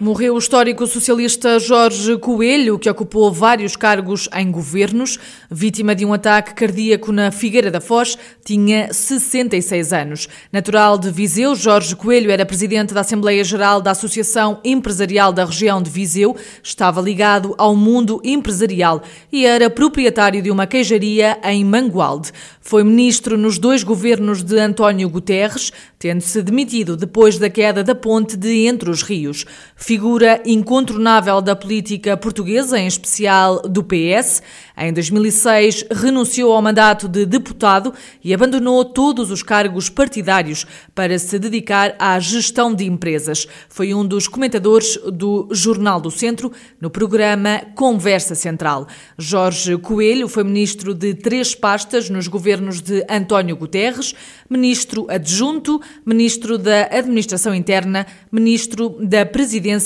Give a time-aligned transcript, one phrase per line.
[0.00, 5.18] Morreu o histórico socialista Jorge Coelho, que ocupou vários cargos em governos.
[5.50, 10.26] Vítima de um ataque cardíaco na Figueira da Foz, tinha 66 anos.
[10.50, 15.82] Natural de Viseu, Jorge Coelho era presidente da Assembleia Geral da Associação Empresarial da região
[15.82, 22.32] de Viseu, estava ligado ao mundo empresarial e era proprietário de uma queijaria em Mangualde.
[22.62, 28.34] Foi ministro nos dois governos de António Guterres, tendo-se demitido depois da queda da ponte
[28.34, 29.44] de Entre os Rios
[29.90, 34.40] figura incontornável da política portuguesa, em especial do PS.
[34.78, 41.36] Em 2006, renunciou ao mandato de deputado e abandonou todos os cargos partidários para se
[41.40, 43.48] dedicar à gestão de empresas.
[43.68, 48.86] Foi um dos comentadores do Jornal do Centro no programa Conversa Central.
[49.18, 54.14] Jorge Coelho foi ministro de três pastas nos governos de António Guterres,
[54.48, 59.79] ministro adjunto, ministro da Administração Interna, ministro da Presidência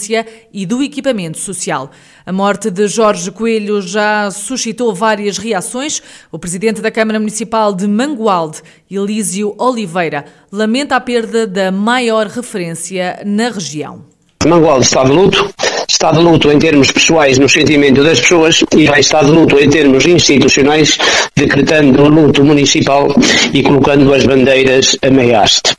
[0.52, 1.90] e do Equipamento Social.
[2.26, 6.02] A morte de Jorge Coelho já suscitou várias reações.
[6.32, 13.22] O presidente da Câmara Municipal de Mangualde, Elísio Oliveira, lamenta a perda da maior referência
[13.24, 14.04] na região.
[14.46, 15.50] Mangualde está de luto,
[15.88, 19.58] está de luto em termos pessoais no sentimento das pessoas e vai estar de luto
[19.58, 20.98] em termos institucionais,
[21.34, 23.08] decretando o luto municipal
[23.52, 25.74] e colocando as bandeiras a meia haste.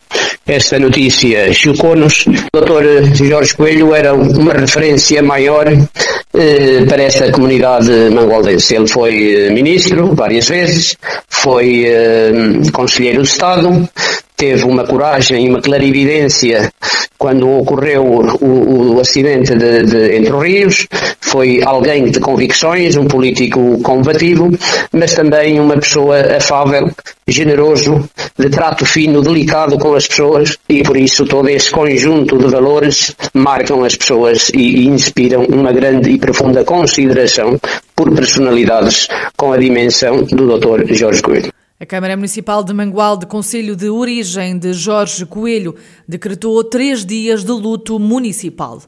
[0.48, 2.26] Esta notícia chocou-nos.
[2.28, 3.16] O Dr.
[3.16, 8.76] Jorge Coelho era uma referência maior eh, para esta comunidade mangualdense.
[8.76, 10.96] Ele foi eh, ministro várias vezes,
[11.30, 12.32] foi eh,
[12.74, 13.90] conselheiro de Estado,
[14.36, 16.72] teve uma coragem e uma clarividência
[17.18, 18.04] quando ocorreu
[18.42, 20.88] o, o acidente de, de, Entre Rios,
[21.22, 24.52] foi alguém de convicções, um político combativo,
[24.92, 26.92] mas também uma pessoa afável,
[27.28, 32.48] generoso, de trato fino, delicado com as pessoas e por isso todo esse conjunto de
[32.48, 37.58] valores marcam as pessoas e, e inspiram uma grande e profunda consideração
[37.96, 39.08] por personalidades
[39.38, 40.94] com a dimensão do Dr.
[40.94, 41.65] Jorge Coelho.
[41.78, 45.76] A Câmara Municipal de Mangualde, Conselho de Origem de Jorge Coelho,
[46.08, 48.82] decretou três dias de luto municipal.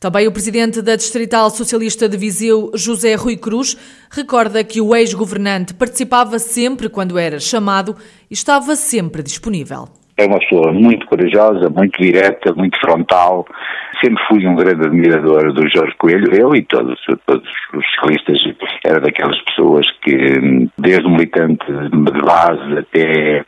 [0.00, 3.76] Também o presidente da Distrital Socialista de Viseu, José Rui Cruz,
[4.10, 7.94] recorda que o ex-governante participava sempre quando era chamado
[8.28, 10.01] e estava sempre disponível.
[10.22, 13.44] É uma pessoa muito corajosa, muito direta, muito frontal.
[14.00, 18.40] Sempre fui um grande admirador do Jorge Coelho, eu e todos, todos os socialistas.
[18.84, 23.44] Era daquelas pessoas que, desde militante de base até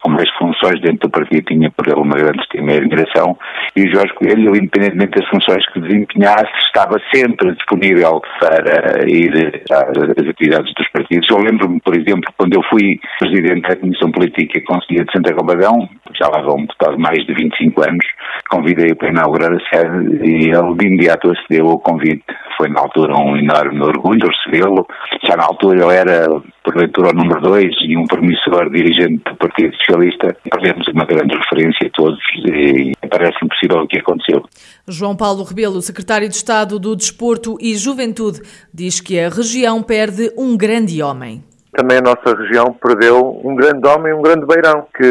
[0.00, 3.36] com mais funções dentro do partido, tinha por ele uma grande estima e admiração,
[3.76, 10.28] e o Jorge Coelho, independentemente das funções que desempenhasse, estava sempre disponível para ir às
[10.28, 11.28] atividades dos partidos.
[11.30, 15.34] Eu lembro-me, por exemplo, quando eu fui presidente da Comissão Política e Conselheiro de Santa
[15.34, 15.88] Combadão,
[16.18, 18.06] já lá vão um total de mais de 25 anos,
[18.48, 22.24] convidei-o para inaugurar a sede e ele de imediato acedeu ao convite.
[22.60, 24.86] Foi na altura um enorme orgulho recebê-lo.
[25.26, 26.28] Já na altura ele era
[26.62, 30.36] porventura o número 2 e um promissor dirigente do Partido Socialista.
[30.44, 34.44] Perdemos uma grande referência a todos e parece impossível o que aconteceu.
[34.86, 38.42] João Paulo Rebelo, secretário de Estado do Desporto e Juventude,
[38.74, 41.42] diz que a região perde um grande homem
[41.80, 45.02] também a nossa região perdeu um grande homem, um grande beirão, que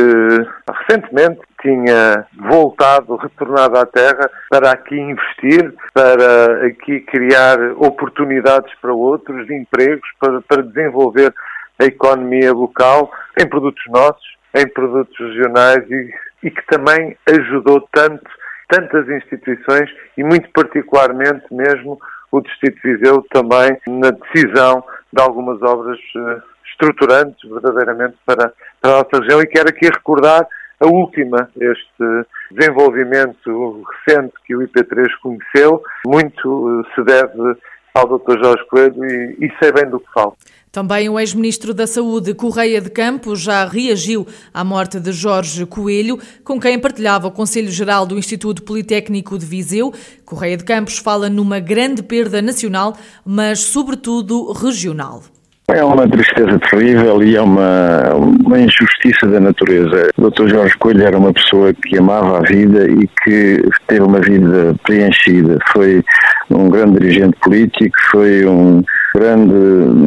[0.87, 9.47] recentemente tinha voltado, retornado à terra para aqui investir, para aqui criar oportunidades para outros,
[9.47, 11.33] de empregos, para, para desenvolver
[11.79, 16.13] a economia local em produtos nossos, em produtos regionais e,
[16.43, 18.29] e que também ajudou tanto,
[18.67, 21.99] tantas instituições e muito particularmente mesmo
[22.31, 26.48] o Distrito de Viseu também na decisão de algumas obras uh,
[26.79, 30.47] estruturantes verdadeiramente para, para a nossa região e quero aqui recordar
[30.79, 37.57] a última, este desenvolvimento recente que o IP3 conheceu, muito eh, se deve
[37.93, 38.41] ao Dr.
[38.41, 40.37] Jorge Coelho e, e sei bem do que falo.
[40.71, 46.17] Também o ex-ministro da Saúde, Correia de Campos, já reagiu à morte de Jorge Coelho,
[46.43, 49.91] com quem partilhava o Conselho Geral do Instituto Politécnico de Viseu.
[50.23, 55.23] Correia de Campos fala numa grande perda nacional, mas sobretudo regional.
[55.71, 60.09] É uma tristeza terrível e é uma, uma injustiça da natureza.
[60.17, 60.47] O Dr.
[60.47, 65.59] Jorge Coelho era uma pessoa que amava a vida e que teve uma vida preenchida.
[65.71, 66.03] Foi
[66.49, 68.81] um grande dirigente político, foi um
[69.15, 69.53] grande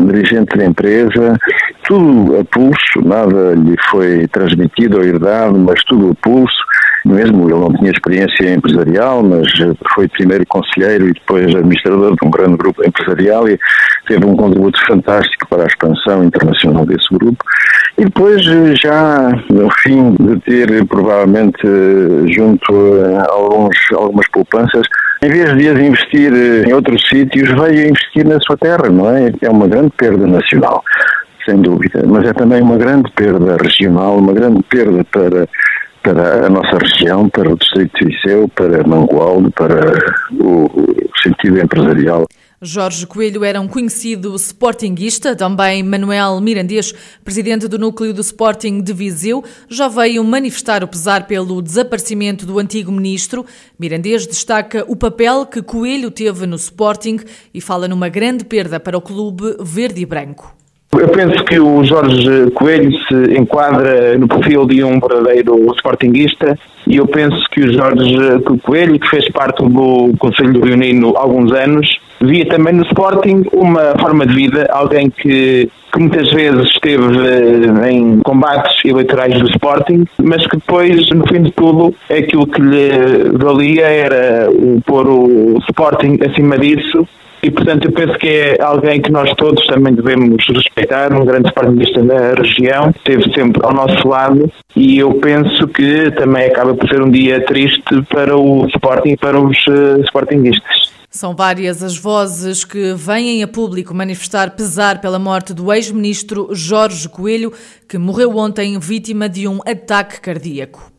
[0.06, 1.38] dirigente da empresa,
[1.84, 6.62] tudo a pulso, nada lhe foi transmitido ou herdado, mas tudo a pulso
[7.04, 9.46] mesmo ele não tinha experiência empresarial, mas
[9.94, 13.58] foi primeiro conselheiro e depois administrador de um grande grupo empresarial e
[14.06, 17.44] teve um contributo fantástico para a expansão internacional desse grupo.
[17.98, 18.42] E depois,
[18.80, 21.60] já no fim de ter provavelmente
[22.34, 22.72] junto
[23.16, 24.86] a alguns, algumas poupanças,
[25.22, 26.32] em vez de as investir
[26.66, 29.30] em outros sítios, veio investir na sua terra, não é?
[29.40, 30.82] É uma grande perda nacional,
[31.44, 35.48] sem dúvida, mas é também uma grande perda regional, uma grande perda para
[36.02, 39.92] para a nossa região, para o Distrito de Viseu, para Mangualde, para
[40.32, 40.68] o,
[41.22, 42.26] sentido empresarial.
[42.64, 46.92] Jorge Coelho era um conhecido sportinguista, também Manuel Mirandês,
[47.24, 52.60] presidente do núcleo do Sporting de Viseu, já veio manifestar o pesar pelo desaparecimento do
[52.60, 53.44] antigo ministro.
[53.76, 57.18] Mirandês destaca o papel que Coelho teve no Sporting
[57.52, 60.61] e fala numa grande perda para o clube verde e branco.
[61.02, 66.56] Eu penso que o Jorge Coelho se enquadra no perfil de um verdadeiro sportinguista
[66.86, 68.14] e eu penso que o Jorge
[68.62, 73.42] Coelho, que fez parte do Conselho do Leonino há alguns anos, via também no Sporting
[73.52, 77.04] uma forma de vida, alguém que, que muitas vezes esteve
[77.90, 83.28] em combates eleitorais do Sporting, mas que depois, no fim de tudo, aquilo que lhe
[83.32, 84.48] valia era
[84.86, 87.08] pôr o Sporting acima disso
[87.44, 91.48] e, portanto, eu penso que é alguém que nós todos também devemos respeitar, um grande
[91.48, 96.88] sportingista da região, esteve sempre ao nosso lado e eu penso que também acaba por
[96.88, 100.92] ser um dia triste para o Sporting e para os uh, Sportingistas.
[101.10, 107.08] São várias as vozes que vêm a público manifestar pesar pela morte do ex-ministro Jorge
[107.08, 107.52] Coelho,
[107.88, 110.91] que morreu ontem vítima de um ataque cardíaco.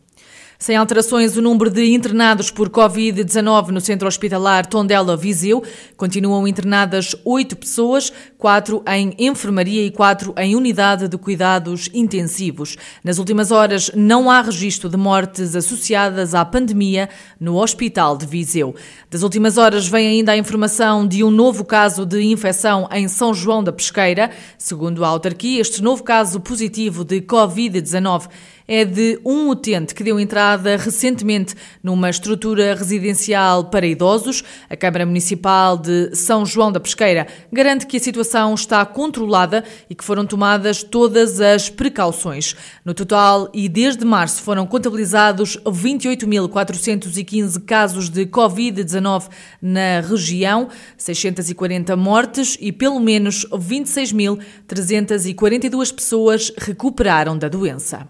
[0.64, 5.62] Sem alterações, o número de internados por Covid-19 no centro hospitalar Tondela Viseu
[5.94, 12.78] continuam internadas oito pessoas, quatro em enfermaria e quatro em unidade de cuidados intensivos.
[13.04, 18.74] Nas últimas horas, não há registro de mortes associadas à pandemia no Hospital de Viseu.
[19.10, 23.34] Das últimas horas vem ainda a informação de um novo caso de infecção em São
[23.34, 24.30] João da Pesqueira.
[24.56, 28.30] Segundo a autarquia, este novo caso positivo de Covid-19
[28.66, 34.42] é de um utente que deu entrada recentemente numa estrutura residencial para idosos.
[34.68, 39.94] A Câmara Municipal de São João da Pesqueira garante que a situação está controlada e
[39.94, 42.56] que foram tomadas todas as precauções.
[42.84, 49.28] No total, e desde março, foram contabilizados 28.415 casos de Covid-19
[49.60, 58.08] na região, 640 mortes e pelo menos 26.342 pessoas recuperaram da doença.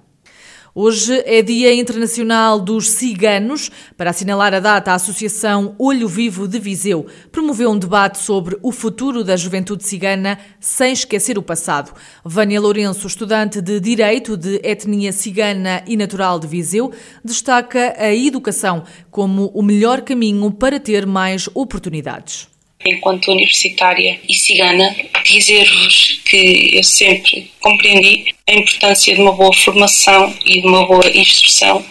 [0.76, 3.70] Hoje é Dia Internacional dos Ciganos.
[3.96, 8.72] Para assinalar a data, a Associação Olho Vivo de Viseu promoveu um debate sobre o
[8.72, 11.92] futuro da juventude cigana sem esquecer o passado.
[12.24, 16.90] Vânia Lourenço, estudante de Direito de Etnia Cigana e Natural de Viseu,
[17.24, 18.82] destaca a educação
[19.12, 22.52] como o melhor caminho para ter mais oportunidades
[22.84, 24.94] enquanto universitária e cigana,
[25.24, 31.06] dizer-vos que eu sempre compreendi a importância de uma boa formação e de uma boa
[31.08, 31.84] instrução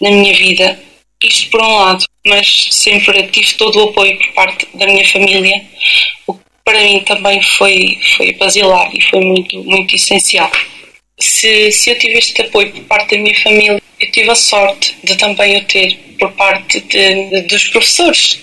[0.00, 0.80] na minha vida.
[1.22, 5.62] Isto por um lado, mas sempre tive todo o apoio por parte da minha família,
[6.26, 10.50] o que para mim também foi, foi basilar e foi muito, muito essencial.
[11.18, 14.96] Se, se eu tive este apoio por parte da minha família, eu tive a sorte
[15.04, 18.40] de também o ter por parte de, de, dos professores,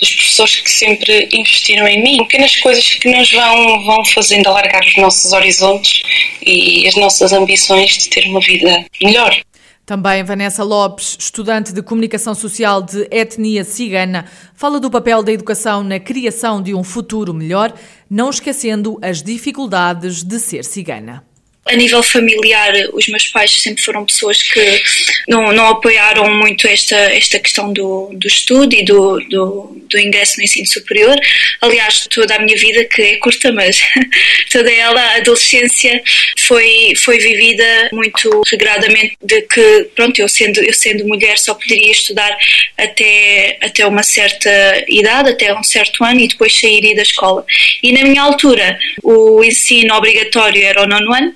[0.00, 2.18] dos professores que sempre investiram em mim.
[2.24, 6.02] Pequenas coisas que nos vão, vão fazendo alargar os nossos horizontes
[6.44, 9.36] e as nossas ambições de ter uma vida melhor.
[9.84, 15.84] Também Vanessa Lopes, estudante de comunicação social de etnia cigana, fala do papel da educação
[15.84, 17.72] na criação de um futuro melhor,
[18.10, 21.24] não esquecendo as dificuldades de ser cigana
[21.68, 24.82] a nível familiar, os meus pais sempre foram pessoas que
[25.28, 30.38] não, não apoiaram muito esta, esta questão do, do estudo e do, do, do, ingresso
[30.38, 31.18] no ensino superior.
[31.60, 33.80] Aliás, toda a minha vida, que é curta, mas
[34.50, 36.00] toda ela, a adolescência,
[36.38, 41.90] foi, foi vivida muito regradamente de que, pronto, eu sendo, eu sendo mulher só poderia
[41.90, 42.36] estudar
[42.78, 47.44] até, até uma certa idade, até um certo ano e depois sairia da escola.
[47.82, 51.34] E na minha altura, o ensino obrigatório era o nono ano,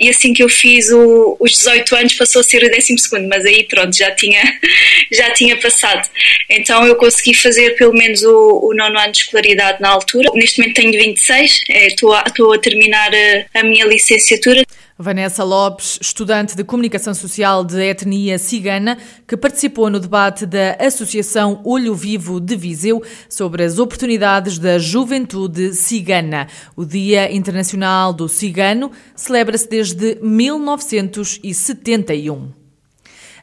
[0.00, 2.94] e assim que eu fiz o, os 18 anos passou a ser o 12
[3.28, 4.42] mas aí pronto, já tinha,
[5.12, 6.08] já tinha passado.
[6.48, 10.30] Então eu consegui fazer pelo menos o, o nono ano de escolaridade na altura.
[10.34, 14.64] Neste momento tenho 26, estou, a, estou a terminar a, a minha licenciatura.
[15.00, 21.62] Vanessa Lopes, estudante de Comunicação Social de etnia cigana, que participou no debate da Associação
[21.64, 26.48] Olho Vivo de Viseu sobre as oportunidades da juventude cigana.
[26.76, 32.59] O Dia Internacional do Cigano celebra-se desde 1971.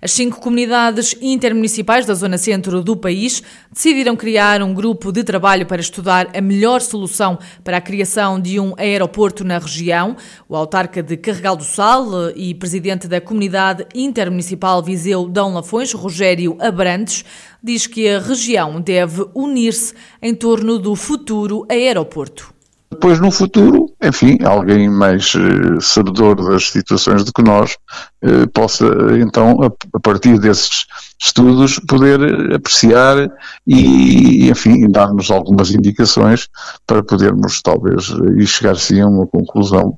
[0.02, 3.42] As cinco comunidades intermunicipais da zona centro do país
[3.74, 8.60] decidiram criar um grupo de trabalho para estudar a melhor solução para a criação de
[8.60, 10.16] um aeroporto na região.
[10.48, 16.56] O autarca de Carregal do Sal e presidente da comunidade intermunicipal Viseu Dão Lafões, Rogério
[16.60, 17.26] Abrantes,
[17.64, 22.57] diz que a região deve unir-se em torno do futuro aeroporto.
[22.90, 27.78] Depois, no futuro, enfim, alguém mais eh, sabedor das situações do que nós
[28.22, 28.86] eh, possa,
[29.20, 30.86] então, a, a, partir desses
[31.22, 33.30] estudos, poder apreciar
[33.66, 36.48] e, enfim, dar-nos algumas indicações
[36.86, 39.98] para podermos, talvez, e chegar sim a uma conclusão,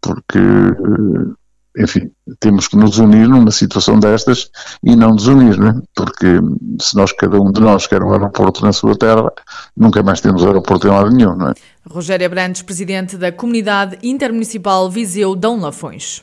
[0.00, 1.32] porque eh,
[1.78, 4.50] enfim, temos que nos unir numa situação destas
[4.82, 5.80] e não desunir, né?
[5.94, 6.38] porque
[6.80, 9.32] se nós, cada um de nós quer um aeroporto na sua terra,
[9.76, 11.54] nunca mais temos aeroporto em lado nenhum, não é?
[11.84, 16.20] Rogério Abrantes, presidente da Comunidade Intermunicipal Viseu Dão Lafões.